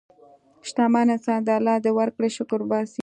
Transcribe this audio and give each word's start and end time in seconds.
شتمن 0.67 1.07
انسان 1.15 1.39
د 1.45 1.49
الله 1.59 1.75
د 1.85 1.87
ورکړې 1.99 2.29
شکر 2.37 2.59
وباسي. 2.61 2.99